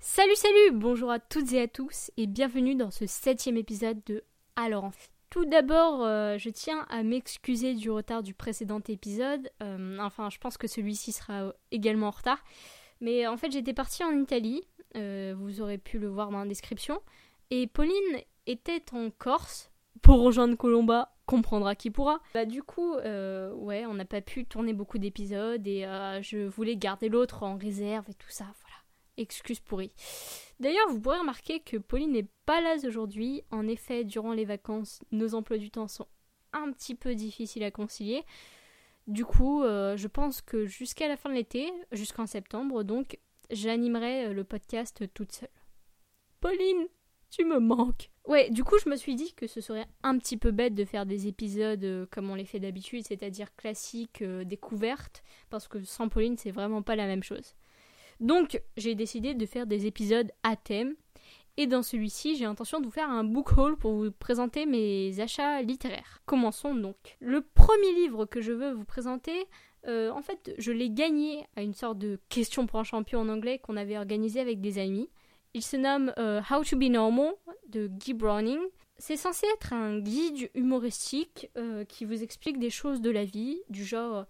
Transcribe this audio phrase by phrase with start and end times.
[0.00, 4.22] Salut salut, bonjour à toutes et à tous et bienvenue dans ce septième épisode de
[4.54, 4.90] Alors
[5.30, 9.50] Tout d'abord, euh, je tiens à m'excuser du retard du précédent épisode.
[9.62, 12.44] Euh, enfin, je pense que celui-ci sera également en retard.
[13.00, 14.62] Mais en fait, j'étais partie en Italie.
[14.96, 17.00] euh, vous aurez pu le voir dans la description.
[17.50, 19.70] Et Pauline était en Corse
[20.02, 21.15] pour rejoindre Colomba.
[21.26, 22.20] Comprendra qui pourra.
[22.34, 26.46] Bah du coup, euh, ouais, on n'a pas pu tourner beaucoup d'épisodes et euh, je
[26.46, 28.44] voulais garder l'autre en réserve et tout ça.
[28.44, 28.76] Voilà,
[29.16, 29.92] excuse pourrie.
[30.60, 33.42] D'ailleurs, vous pourrez remarquer que Pauline n'est pas là aujourd'hui.
[33.50, 36.06] En effet, durant les vacances, nos emplois du temps sont
[36.52, 38.24] un petit peu difficiles à concilier.
[39.08, 43.18] Du coup, euh, je pense que jusqu'à la fin de l'été, jusqu'en septembre, donc,
[43.50, 45.48] j'animerai le podcast toute seule.
[46.40, 46.86] Pauline,
[47.30, 48.10] tu me manques.
[48.26, 50.84] Ouais, du coup, je me suis dit que ce serait un petit peu bête de
[50.84, 55.82] faire des épisodes euh, comme on les fait d'habitude, c'est-à-dire classiques, euh, découvertes, parce que
[55.84, 57.54] sans Pauline, c'est vraiment pas la même chose.
[58.18, 60.96] Donc, j'ai décidé de faire des épisodes à thème,
[61.56, 65.20] et dans celui-ci, j'ai l'intention de vous faire un book haul pour vous présenter mes
[65.20, 66.20] achats littéraires.
[66.26, 67.16] Commençons donc.
[67.20, 69.46] Le premier livre que je veux vous présenter,
[69.86, 73.28] euh, en fait, je l'ai gagné à une sorte de question pour un champion en
[73.28, 75.08] anglais qu'on avait organisé avec des amis.
[75.56, 77.32] Il se nomme euh, How to Be Normal
[77.70, 78.60] de Guy Browning.
[78.98, 83.62] C'est censé être un guide humoristique euh, qui vous explique des choses de la vie,
[83.70, 84.24] du genre euh,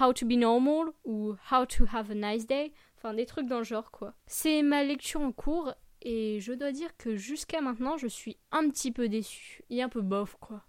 [0.00, 3.58] How to Be Normal ou How to Have a Nice Day, enfin des trucs dans
[3.58, 4.14] le genre quoi.
[4.26, 8.66] C'est ma lecture en cours et je dois dire que jusqu'à maintenant je suis un
[8.70, 10.64] petit peu déçue et un peu bof quoi.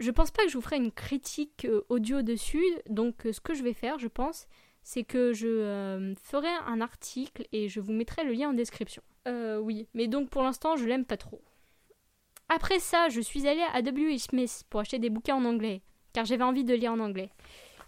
[0.00, 3.62] Je pense pas que je vous ferai une critique audio dessus, donc ce que je
[3.62, 4.48] vais faire, je pense,
[4.82, 9.02] c'est que je euh, ferai un article et je vous mettrai le lien en description.
[9.28, 11.40] Euh, oui, mais donc pour l'instant, je l'aime pas trop.
[12.48, 14.30] Après ça, je suis allée à W.H.
[14.30, 17.30] Smith pour acheter des bouquins en anglais, car j'avais envie de lire en anglais.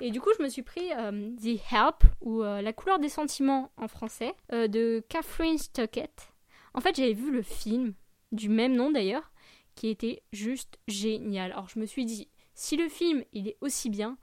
[0.01, 3.09] Et du coup, je me suis pris euh, The Help, ou euh, La couleur des
[3.09, 6.29] sentiments en français, de Catherine Stockett.
[6.75, 7.95] En fait, j'avais vu le film,
[8.31, 9.33] du même nom d'ailleurs,
[9.75, 11.53] qui était juste génial.
[11.53, 14.17] Alors je me suis dit, si le film il est aussi bien,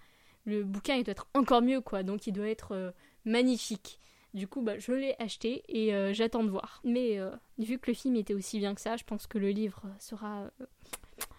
[0.50, 2.92] le bouquin il doit être encore mieux quoi, donc il doit être euh,
[3.26, 4.00] magnifique.
[4.34, 6.82] Du coup, bah, je l'ai acheté et euh, j'attends de voir.
[6.84, 9.50] Mais euh, vu que le film était aussi bien que ça, je pense que le
[9.50, 10.52] livre sera.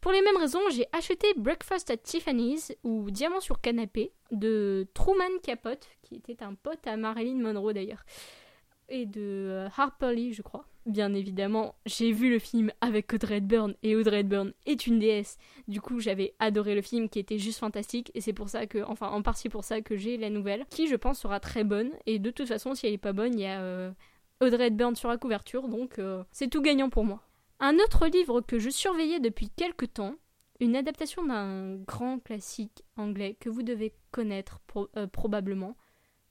[0.01, 5.39] Pour les mêmes raisons, j'ai acheté Breakfast at Tiffany's ou Diamant sur canapé de Truman
[5.43, 8.05] Capote, qui était un pote à Marilyn Monroe d'ailleurs,
[8.91, 10.67] et de euh, Harper Lee, je crois.
[10.87, 15.39] Bien évidemment, j'ai vu le film avec Audrey Hepburn et Audrey Hepburn est une déesse.
[15.69, 18.83] Du coup, j'avais adoré le film qui était juste fantastique et c'est pour ça que,
[18.85, 21.91] enfin, en partie pour ça que j'ai la nouvelle, qui je pense sera très bonne.
[22.07, 23.93] Et de toute façon, si elle est pas bonne, il y a euh,
[24.41, 27.23] Audrey Hepburn sur la couverture, donc euh, c'est tout gagnant pour moi.
[27.61, 30.15] Un autre livre que je surveillais depuis quelques temps,
[30.61, 35.77] une adaptation d'un grand classique anglais que vous devez connaître pro- probablement,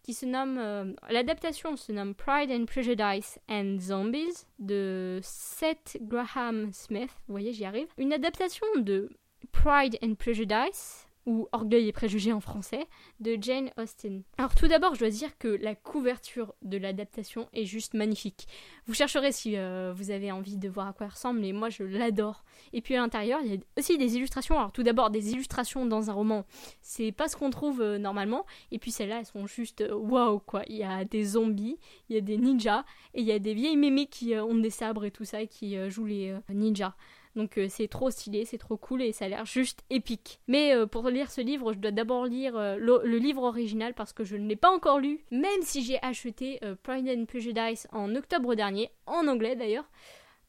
[0.04, 6.72] qui se nomme euh, l'adaptation se nomme Pride and Prejudice and Zombies de Seth Graham
[6.74, 7.12] Smith.
[7.28, 7.88] Vous voyez, j'y arrive.
[7.98, 9.10] Une adaptation de
[9.52, 12.88] Pride and Prejudice ou Orgueil et préjugés en français
[13.20, 14.24] de Jane Austen.
[14.40, 18.48] Alors tout d'abord, je dois dire que la couverture de l'adaptation est juste magnifique.
[18.88, 21.70] Vous chercherez si euh, vous avez envie de voir à quoi elle ressemble, mais moi
[21.70, 22.44] je l'adore.
[22.74, 24.58] Et puis à l'intérieur, il y a aussi des illustrations.
[24.58, 26.46] Alors tout d'abord, des illustrations dans un roman,
[26.82, 28.48] c'est pas ce qu'on trouve euh, normalement.
[28.72, 30.64] Et puis celles-là, elles sont juste euh, waouh quoi.
[30.68, 31.78] Il y a des zombies,
[32.10, 34.72] il y a des ninjas, et il y a des vieilles mémés qui ont des
[34.72, 36.96] sabres et tout ça, et qui jouent les ninjas.
[37.36, 40.40] Donc euh, c'est trop stylé, c'est trop cool et ça a l'air juste épique.
[40.48, 43.94] Mais euh, pour lire ce livre, je dois d'abord lire euh, le, le livre original
[43.94, 47.88] parce que je ne l'ai pas encore lu, même si j'ai acheté Pride and Prejudice
[47.92, 49.90] en octobre dernier, en anglais d'ailleurs.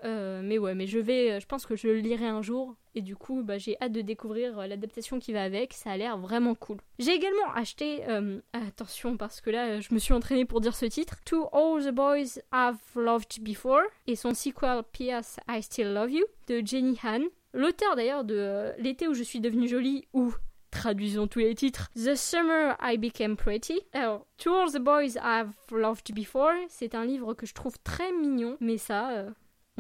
[0.05, 2.75] Euh, mais ouais, mais je vais, euh, je pense que je le lirai un jour
[2.95, 5.75] et du coup, bah, j'ai hâte de découvrir euh, l'adaptation qui va avec.
[5.75, 6.79] Ça a l'air vraiment cool.
[6.99, 10.87] J'ai également acheté, euh, attention parce que là, je me suis entraînée pour dire ce
[10.87, 15.39] titre, To All the Boys I've Loved Before et son sequel P.S.
[15.49, 17.23] I Still Love You de Jenny Han.
[17.53, 20.33] L'auteur d'ailleurs de L'été où je suis devenue jolie ou
[20.71, 21.91] Traduisons tous les titres.
[21.97, 23.81] The Summer I Became Pretty.
[23.93, 28.13] Alors, To All the Boys I've Loved Before, c'est un livre que je trouve très
[28.13, 29.25] mignon, mais ça,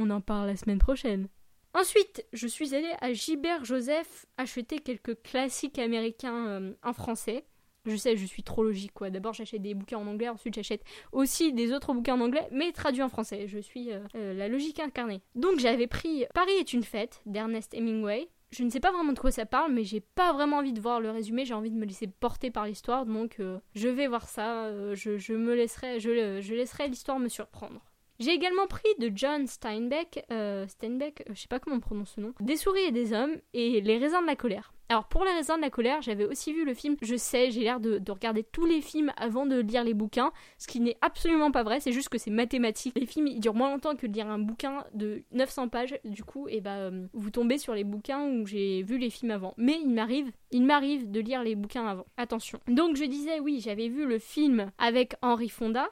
[0.00, 1.28] on en parle la semaine prochaine.
[1.72, 7.44] Ensuite, je suis allée à Gilbert Joseph acheter quelques classiques américains euh, en français.
[7.86, 9.08] Je sais, je suis trop logique quoi.
[9.08, 10.82] D'abord, j'achète des bouquins en anglais, ensuite j'achète
[11.12, 13.46] aussi des autres bouquins en anglais, mais traduits en français.
[13.46, 15.22] Je suis euh, euh, la logique incarnée.
[15.36, 18.28] Donc, j'avais pris Paris est une fête d'Ernest Hemingway.
[18.50, 20.80] Je ne sais pas vraiment de quoi ça parle, mais j'ai pas vraiment envie de
[20.80, 21.44] voir le résumé.
[21.44, 23.40] J'ai envie de me laisser porter par l'histoire, donc
[23.76, 24.72] je vais voir ça.
[24.96, 27.80] je, me laisserai, je laisserai l'histoire me surprendre.
[28.20, 32.12] J'ai également pris de John Steinbeck, euh, Steinbeck, euh, je sais pas comment on prononce
[32.16, 34.74] ce nom, Des souris et des hommes et Les raisins de la colère.
[34.90, 36.96] Alors pour les raisins de la colère, j'avais aussi vu le film.
[37.00, 40.32] Je sais, j'ai l'air de, de, regarder tous les films avant de lire les bouquins,
[40.58, 42.98] ce qui n'est absolument pas vrai, c'est juste que c'est mathématique.
[42.98, 46.24] Les films, ils durent moins longtemps que de lire un bouquin de 900 pages, du
[46.24, 49.54] coup, et bah vous tombez sur les bouquins où j'ai vu les films avant.
[49.56, 52.06] Mais il m'arrive, il m'arrive de lire les bouquins avant.
[52.16, 52.58] Attention.
[52.66, 55.88] Donc je disais oui, j'avais vu le film avec Henri Fonda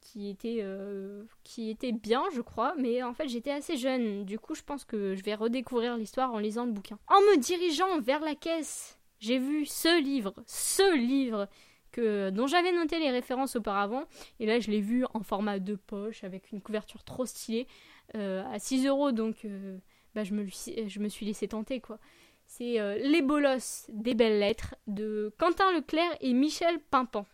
[0.00, 4.24] qui était, euh, qui était bien, je crois, mais en fait j'étais assez jeune.
[4.24, 6.98] Du coup, je pense que je vais redécouvrir l'histoire en lisant le bouquin.
[7.08, 11.48] En me dirigeant vers la caisse, j'ai vu ce livre, ce livre
[11.92, 14.04] que, dont j'avais noté les références auparavant,
[14.40, 17.66] et là je l'ai vu en format de poche avec une couverture trop stylée
[18.14, 19.78] euh, à 6 euros, donc euh,
[20.14, 21.98] bah, je, me, je me suis laissé tenter quoi.
[22.50, 27.26] C'est Les Bolosses des belles lettres de Quentin Leclerc et Michel Pimpan.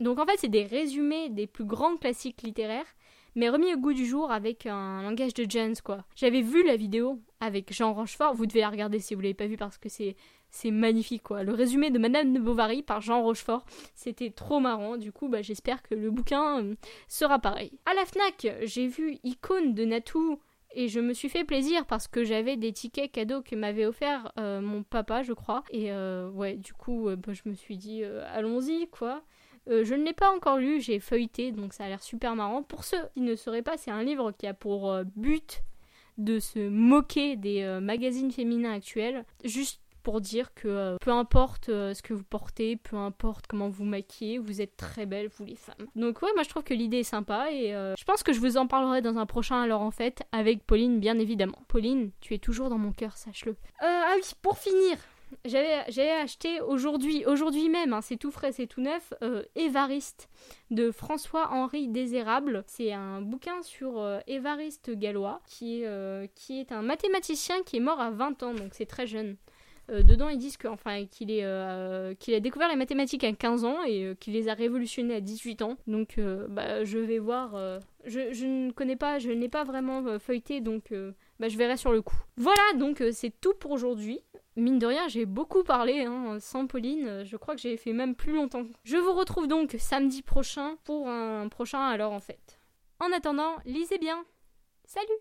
[0.00, 2.86] Donc en fait, c'est des résumés des plus grands classiques littéraires,
[3.34, 6.04] mais remis au goût du jour avec un langage de Jens, quoi.
[6.16, 9.46] J'avais vu la vidéo avec Jean Rochefort, vous devez la regarder si vous l'avez pas
[9.46, 10.16] vu parce que c'est
[10.54, 11.42] c'est magnifique quoi.
[11.42, 14.96] Le résumé de Madame de Bovary par Jean Rochefort, c'était trop marrant.
[14.96, 16.74] Du coup, bah, j'espère que le bouquin euh,
[17.08, 17.72] sera pareil.
[17.86, 20.38] À la Fnac, j'ai vu Icône de Natou
[20.76, 24.32] et je me suis fait plaisir parce que j'avais des tickets cadeaux que m'avait offert
[24.38, 25.64] euh, mon papa, je crois.
[25.70, 29.24] Et euh, ouais, du coup, bah, je me suis dit allons-y quoi.
[29.68, 32.62] Euh, je ne l'ai pas encore lu, j'ai feuilleté, donc ça a l'air super marrant.
[32.62, 35.62] Pour ceux qui ne sauraient pas, c'est un livre qui a pour euh, but
[36.18, 42.02] de se moquer des euh, magazines féminins actuels, juste pour dire que peu importe ce
[42.02, 45.86] que vous portez, peu importe comment vous maquillez, vous êtes très belles, vous les femmes.
[45.96, 48.58] Donc ouais, moi je trouve que l'idée est sympa et je pense que je vous
[48.58, 51.56] en parlerai dans un prochain alors en fait avec Pauline bien évidemment.
[51.68, 53.56] Pauline, tu es toujours dans mon cœur, sache-le.
[53.80, 54.98] ah oui, pour finir,
[55.44, 60.28] j'avais acheté aujourd'hui, aujourd'hui même, hein, c'est tout frais, c'est tout neuf, euh, Évariste
[60.70, 62.64] de François-Henri Désérable.
[62.66, 67.80] C'est un bouquin sur euh, Évariste Gallois, qui, euh, qui est un mathématicien qui est
[67.80, 69.36] mort à 20 ans, donc c'est très jeune.
[69.88, 74.32] dedans, ils disent enfin, qu'il qu'il a découvert les mathématiques à 15 ans et qu'il
[74.32, 75.76] les a révolutionnées à 18 ans.
[75.86, 77.80] Donc, bah, je vais voir.
[78.06, 80.92] Je, je, ne connais pas, je n'ai pas vraiment feuilleté, donc
[81.38, 82.16] bah, je verrai sur le coup.
[82.36, 84.20] Voilà, donc c'est tout pour aujourd'hui.
[84.56, 88.14] Mine de rien, j'ai beaucoup parlé, hein, sans Pauline, je crois que j'ai fait même
[88.14, 88.64] plus longtemps.
[88.84, 92.60] Je vous retrouve donc samedi prochain pour un prochain alors en fait.
[93.00, 94.24] En attendant, lisez bien.
[94.84, 95.18] Salut